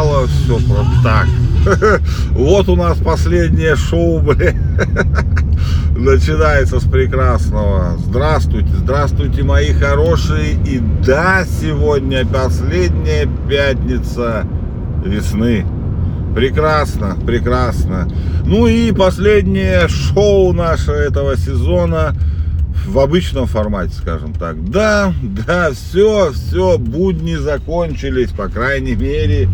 [0.00, 1.26] стало все просто так.
[2.32, 4.56] Вот у нас последнее шоу, блин.
[5.94, 7.98] Начинается с прекрасного.
[7.98, 10.54] Здравствуйте, здравствуйте, мои хорошие.
[10.64, 14.46] И да, сегодня последняя пятница
[15.04, 15.66] весны.
[16.34, 18.08] Прекрасно, прекрасно.
[18.46, 22.14] Ну и последнее шоу наше этого сезона
[22.86, 24.70] в обычном формате, скажем так.
[24.70, 29.48] Да, да, все, все, будни закончились, по крайней мере,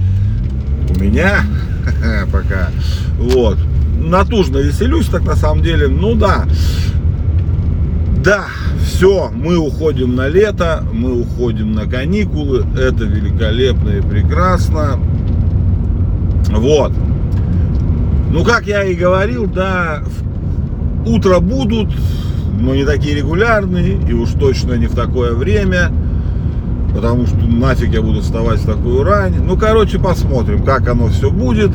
[0.97, 1.45] меня
[2.33, 2.71] пока.
[3.19, 3.59] Вот.
[3.99, 5.89] Натужно веселюсь, так на самом деле.
[5.89, 6.47] Ну да.
[8.23, 8.47] Да,
[8.85, 12.67] все, мы уходим на лето, мы уходим на каникулы.
[12.77, 14.99] Это великолепно и прекрасно.
[16.51, 16.93] Вот.
[18.31, 20.03] Ну, как я и говорил, да,
[21.07, 21.89] утро будут,
[22.61, 25.93] но не такие регулярные, и уж точно не в такое время,
[26.97, 29.35] потому что нафиг я буду вставать в такую рань.
[29.45, 31.71] Ну, короче, посмотрим, как оно все будет.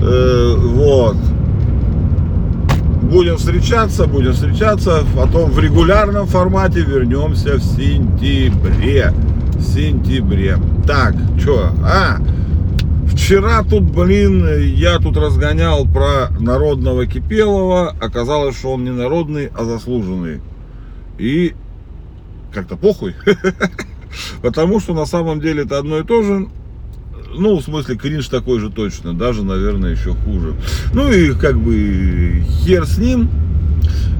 [0.00, 1.16] Э, вот.
[3.02, 9.12] Будем встречаться, будем встречаться, потом в регулярном формате вернемся в сентябре.
[9.54, 10.56] В сентябре.
[10.86, 11.70] Так, что?
[11.84, 12.16] А,
[13.08, 17.94] Вчера тут, блин, я тут разгонял про народного Кипелова.
[18.00, 20.40] Оказалось, что он не народный, а заслуженный.
[21.18, 21.54] И
[22.52, 23.14] как-то похуй.
[24.42, 26.48] Потому что на самом деле это одно и то же.
[27.36, 29.14] Ну, в смысле, кринж такой же точно.
[29.14, 30.54] Даже, наверное, еще хуже.
[30.92, 33.28] Ну и как бы хер с ним.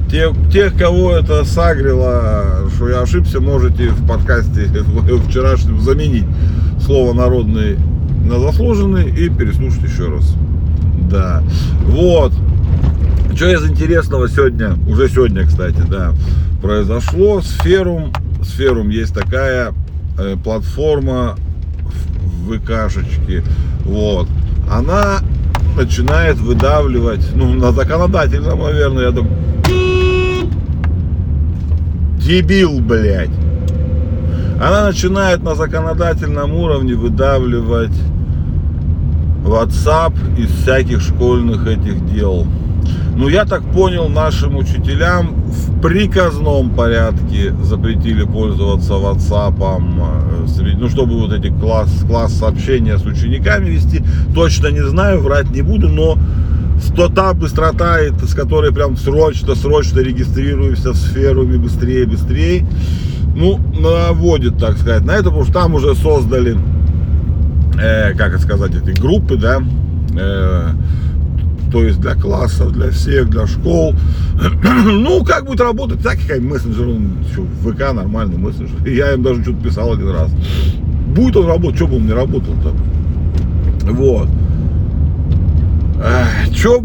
[0.09, 4.65] Тех, тех, кого это сагрило, что я ошибся, можете в подкасте
[5.27, 6.25] вчерашнем заменить
[6.83, 7.77] слово народный
[8.25, 10.35] на заслуженный и переслушать еще раз.
[11.09, 11.43] Да.
[11.83, 12.33] Вот.
[13.35, 16.13] Что из интересного сегодня, уже сегодня, кстати, да,
[16.61, 17.41] произошло.
[17.41, 18.11] Сферум,
[18.43, 19.73] Сферум есть такая
[20.43, 21.35] платформа
[22.23, 23.43] в ВКшечке.
[23.85, 24.27] Вот.
[24.71, 25.19] Она
[25.75, 29.37] начинает выдавливать, ну, на законодательном, наверное, я думаю,
[32.19, 33.29] дебил, блядь
[34.59, 37.95] она начинает на законодательном уровне выдавливать
[39.45, 42.45] WhatsApp из всяких школьных этих дел.
[43.19, 51.19] Ну, я так понял, нашим учителям в приказном порядке запретили пользоваться WhatsApp, э, ну, чтобы
[51.19, 54.01] вот эти класс, класс сообщения с учениками вести.
[54.33, 56.17] Точно не знаю, врать не буду, но
[57.13, 62.65] та быстрота, с которой прям срочно, срочно регистрируемся в сферу, быстрее, быстрее
[63.35, 66.57] ну, наводит, так сказать, на это, потому что там уже создали,
[67.81, 69.61] э, как сказать, эти группы, да,
[70.17, 70.69] э,
[71.71, 73.93] то есть для классов, для всех, для школ.
[74.85, 78.87] ну, как будет работать, так как мессенджер, он, что, ВК нормальный мессенджер.
[78.87, 80.31] Я им даже что-то писал один раз.
[81.15, 82.73] Будет он работать, что бы он не работал-то.
[83.91, 84.29] Вот.
[86.55, 86.83] Что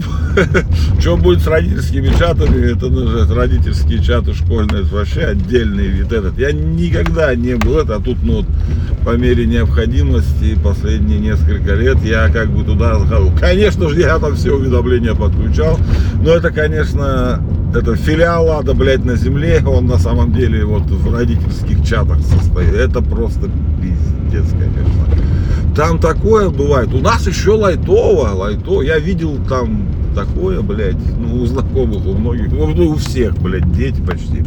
[0.98, 6.36] что будет с родительскими чатами, это ну, родительские чаты школьные, это вообще отдельный вид этот.
[6.38, 8.46] Я никогда не был это, а тут ну, вот,
[9.04, 13.30] по мере необходимости последние несколько лет я как бы туда захожу.
[13.38, 15.78] Конечно же, я там все уведомления подключал,
[16.20, 17.40] но это, конечно,
[17.74, 22.74] это филиал ада, блядь, на земле, он на самом деле вот в родительских чатах состоит.
[22.74, 23.48] Это просто
[23.80, 25.74] пиздец, конечно.
[25.74, 26.92] Там такое бывает.
[26.94, 28.82] У нас еще лайтово, лайтово.
[28.82, 34.00] Я видел там такое, блядь, ну, у знакомых, у многих, ну, у всех, блядь, дети
[34.00, 34.44] почти.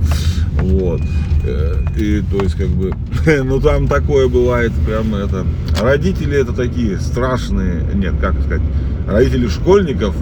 [0.61, 1.01] Вот.
[1.43, 2.93] Э, и, то есть, как бы,
[3.43, 5.45] ну, там такое бывает, прям это.
[5.81, 8.61] Родители это такие страшные, нет, как сказать,
[9.07, 10.15] родители школьников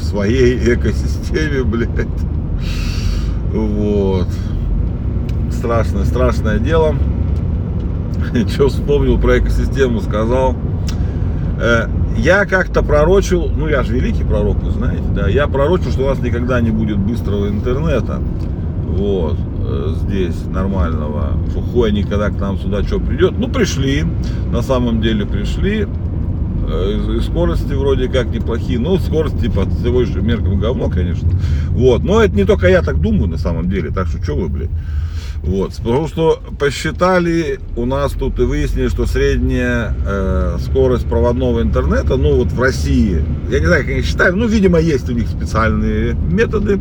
[0.00, 2.08] в своей экосистеме, блядь.
[3.52, 4.28] Вот.
[5.52, 6.96] Страшное, страшное дело.
[8.48, 10.54] что вспомнил про экосистему, сказал.
[11.60, 11.88] Э,
[12.18, 16.08] я как-то пророчил, ну я же великий пророк, вы знаете, да, я пророчил, что у
[16.08, 18.20] нас никогда не будет быстрого интернета,
[18.86, 19.36] вот,
[19.66, 23.34] э, здесь нормального, что хуй никогда к нам сюда что придет.
[23.38, 24.04] Ну пришли,
[24.50, 25.86] на самом деле пришли,
[26.68, 31.28] э, и скорости вроде как неплохие, ну скорости по сегодняшним меркам говно, конечно,
[31.70, 34.48] вот, но это не только я так думаю на самом деле, так что что вы,
[34.48, 34.70] блядь.
[35.42, 42.16] Вот, потому что посчитали у нас тут и выяснили, что средняя э, скорость проводного интернета,
[42.16, 45.28] ну вот в России, я не знаю, как они считают, ну, видимо, есть у них
[45.28, 46.80] специальные методы.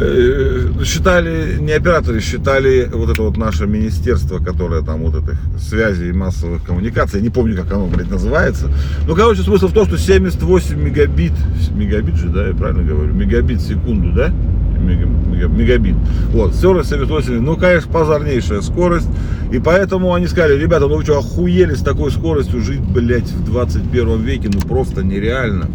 [0.00, 6.10] Э, считали, не операторы, считали вот это вот наше министерство, которое там вот этих связей
[6.10, 8.70] и массовых коммуникаций, я не помню, как оно, блядь, называется.
[9.08, 11.32] Ну, короче, смысл в том, что 78 мегабит,
[11.72, 14.32] мегабит же, да, я правильно говорю, мегабит в секунду, да?
[14.78, 15.96] Мегабит.
[16.32, 19.08] Вот, скорость 78, ну, конечно, позорнейшая скорость.
[19.52, 23.44] И поэтому они сказали, ребята, ну вы что, охуели с такой скоростью жить, блядь, в
[23.44, 25.68] 21 веке, ну просто нереально.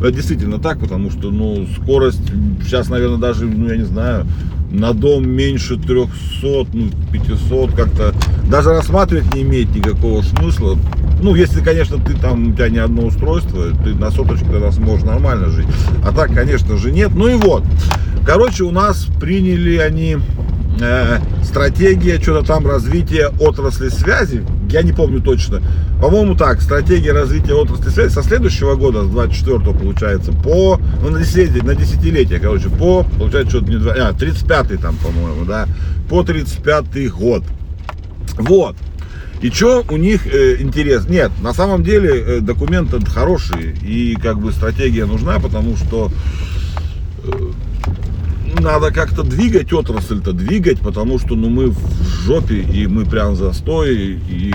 [0.00, 2.22] Это действительно так, потому что, ну, скорость
[2.64, 4.26] сейчас, наверное, даже, ну, я не знаю,
[4.70, 6.08] на дом меньше 300,
[6.72, 8.14] ну, 500 как-то,
[8.50, 10.76] даже рассматривать не имеет никакого смысла.
[11.20, 15.04] Ну, если, конечно, ты там, у тебя не одно устройство, ты на соточке тогда сможешь
[15.04, 15.66] нормально жить.
[16.04, 17.10] А так, конечно же, нет.
[17.14, 17.64] Ну и вот.
[18.28, 20.18] Короче, у нас приняли они
[20.82, 24.44] э, стратегия что-то там развития отрасли связи.
[24.70, 25.62] Я не помню точно.
[25.98, 31.20] По-моему, так, стратегия развития отрасли связи со следующего года, с 24 получается, по, ну, на
[31.20, 35.66] десятилетие, на десятилетие, короче, по, получается, что-то не 2, а, 35-й там, по-моему, да,
[36.10, 37.44] по 35-й год.
[38.36, 38.76] Вот.
[39.40, 41.08] И что у них э, интерес?
[41.08, 46.10] Нет, на самом деле э, документ хороший и как бы стратегия нужна, потому что
[47.24, 47.47] э,
[48.60, 51.78] надо как-то двигать отрасль-то, двигать, потому что ну, мы в
[52.24, 54.54] жопе, и мы прям застой, и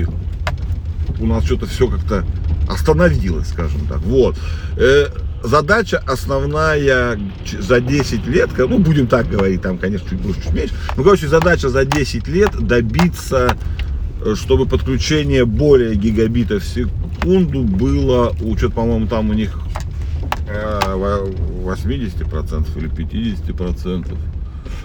[1.19, 2.25] у нас что-то все как-то
[2.69, 3.99] остановилось, скажем так.
[3.99, 4.37] Вот.
[4.77, 5.07] Э,
[5.43, 7.19] задача основная
[7.59, 11.27] за 10 лет, ну, будем так говорить, там, конечно, чуть больше, чуть меньше, ну, короче,
[11.27, 13.55] задача за 10 лет добиться,
[14.23, 19.59] э, чтобы подключение более гигабитов в секунду было, что-то, по-моему, там у них
[20.95, 24.17] 80% или 50%.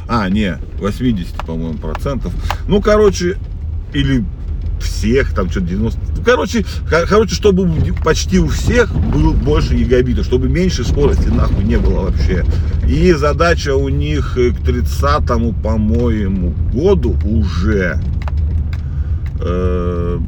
[0.08, 2.32] А, не, 80, по-моему, процентов.
[2.66, 3.36] Ну, короче,
[3.92, 4.24] или
[4.80, 6.00] всех, там что-то 90.
[6.16, 7.68] Ну, короче, короче, чтобы
[8.04, 12.44] почти у всех был больше гигабитов, чтобы меньше скорости нахуй не было вообще.
[12.88, 15.26] И задача у них к 30
[15.62, 18.00] по-моему, году уже
[19.40, 20.18] э,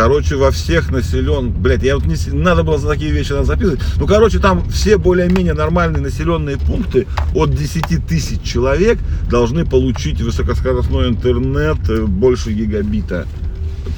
[0.00, 1.50] Короче, во всех населен...
[1.50, 2.16] Блядь, я вот не...
[2.32, 3.80] Надо было за такие вещи надо записывать.
[3.98, 8.98] Ну, короче, там все более-менее нормальные населенные пункты от 10 тысяч человек
[9.28, 13.26] должны получить высокоскоростной интернет э, больше гигабита.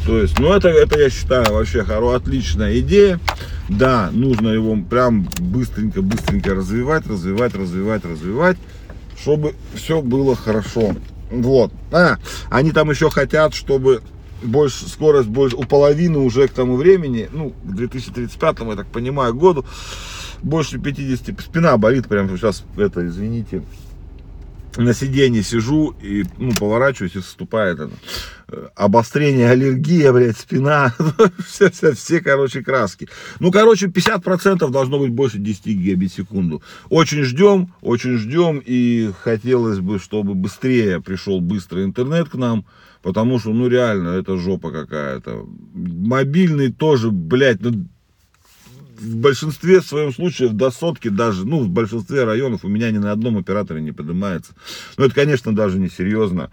[0.04, 3.20] То есть, ну, это, это я считаю вообще хоро, отличная идея.
[3.68, 8.56] Да, нужно его прям быстренько-быстренько развивать, развивать, развивать, развивать,
[9.22, 10.96] чтобы все было хорошо.
[11.30, 11.72] Вот.
[11.92, 12.16] А,
[12.50, 14.02] они там еще хотят, чтобы
[14.42, 19.34] больше, скорость больше, у половины уже к тому времени, ну, к 2035, я так понимаю,
[19.34, 19.64] году,
[20.42, 23.62] больше 50, спина болит прям сейчас, это, извините,
[24.76, 27.92] на сиденье сижу и, ну, поворачиваюсь и вступает это,
[28.74, 30.94] обострение, аллергия, блядь, спина,
[31.46, 33.08] все, все, все, короче, краски.
[33.40, 36.62] Ну, короче, 50% должно быть больше 10 гигабит в секунду.
[36.88, 42.64] Очень ждем, очень ждем, и хотелось бы, чтобы быстрее пришел быстрый интернет к нам,
[43.02, 45.44] Потому что, ну, реально, это жопа какая-то.
[45.74, 47.88] Мобильный тоже, блядь, ну,
[49.02, 53.12] в большинстве своем случаев до сотки даже, ну, в большинстве районов у меня ни на
[53.12, 54.54] одном операторе не поднимается.
[54.96, 56.50] Но это, конечно, даже не серьезно.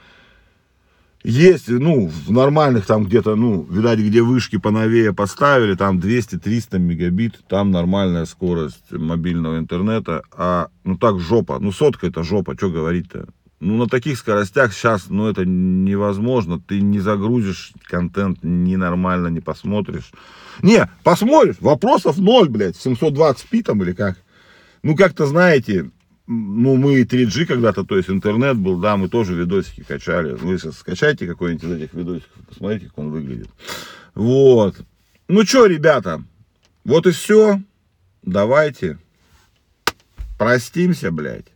[1.24, 7.42] Есть, ну, в нормальных там где-то, ну, видать, где вышки поновее поставили, там 200-300 мегабит,
[7.50, 13.28] там нормальная скорость мобильного интернета, а, ну, так жопа, ну, сотка это жопа, что говорить-то.
[13.60, 16.62] Ну, на таких скоростях сейчас, ну, это невозможно.
[16.62, 20.12] Ты не загрузишь контент ни нормально, не посмотришь.
[20.62, 24.18] Не, посмотришь, вопросов ноль, блядь, 720p там или как.
[24.82, 25.92] Ну, как-то, знаете,
[26.26, 30.34] ну, мы 3G когда-то, то есть интернет был, да, мы тоже видосики качали.
[30.34, 33.50] Вы сейчас скачайте какой-нибудь из этих видосиков, посмотрите, как он выглядит.
[34.16, 34.76] Вот.
[35.28, 36.24] Ну, что, ребята,
[36.86, 37.62] вот и все.
[38.22, 39.00] Давайте
[40.38, 41.48] простимся, блядь.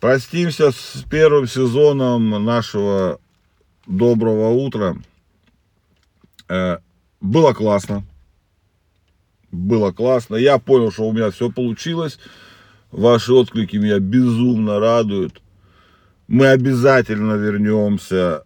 [0.00, 3.20] Простимся с первым сезоном нашего
[3.86, 4.96] доброго утра.
[6.48, 6.78] Э,
[7.20, 8.04] было классно.
[9.50, 10.36] Было классно.
[10.36, 12.20] Я понял, что у меня все получилось.
[12.92, 15.42] Ваши отклики меня безумно радуют.
[16.28, 18.44] Мы обязательно вернемся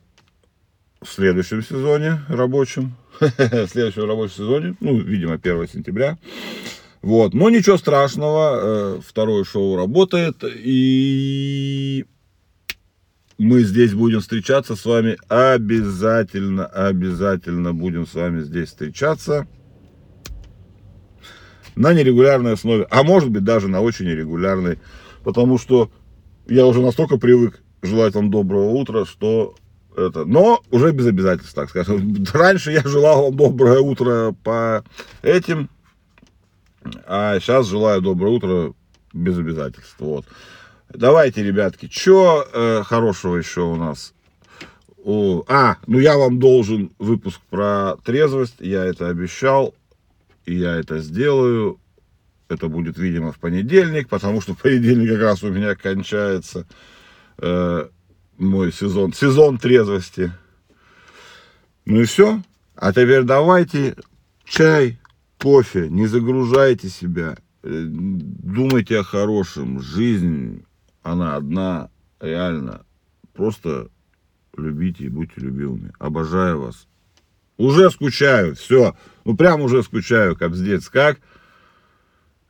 [1.02, 2.94] в следующем сезоне рабочем.
[3.20, 6.16] В следующем рабочем сезоне, ну, видимо, 1 сентября.
[7.02, 12.06] Вот, но ничего страшного, э, второе шоу работает, и
[13.38, 15.18] мы здесь будем встречаться с вами.
[15.28, 19.48] Обязательно, обязательно будем с вами здесь встречаться.
[21.74, 24.78] На нерегулярной основе, а может быть даже на очень нерегулярной,
[25.24, 25.90] потому что
[26.46, 29.56] я уже настолько привык желать вам доброго утра, что
[29.96, 32.24] это, но уже без обязательств, так скажем.
[32.32, 34.84] Раньше я желал вам доброе утро по
[35.22, 35.68] этим
[37.06, 38.74] а сейчас желаю доброе утро
[39.12, 39.96] без обязательств.
[39.98, 40.26] Вот.
[40.88, 44.12] Давайте, ребятки, что э, хорошего еще у нас?
[45.04, 48.56] О, а, ну я вам должен выпуск про трезвость.
[48.60, 49.74] Я это обещал.
[50.44, 51.80] И я это сделаю.
[52.48, 56.66] Это будет, видимо, в понедельник, потому что в понедельник как раз у меня кончается
[57.38, 57.88] э,
[58.36, 59.12] мой сезон.
[59.12, 60.32] Сезон трезвости.
[61.84, 62.42] Ну и все.
[62.76, 63.96] А теперь давайте
[64.44, 64.98] чай
[65.42, 69.80] кофе, не загружайте себя, э, думайте о хорошем.
[69.80, 70.64] Жизнь,
[71.02, 72.84] она одна, реально.
[73.34, 73.88] Просто
[74.56, 75.92] любите и будьте любимыми.
[75.98, 76.86] Обожаю вас.
[77.56, 78.94] Уже скучаю, все.
[79.24, 81.18] Ну, прям уже скучаю, как здесь, как.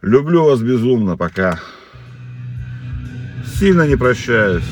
[0.02, 1.60] Люблю вас безумно, пока.
[3.58, 4.64] Сильно не прощаюсь.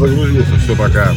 [0.00, 1.12] загрузился, все, пока.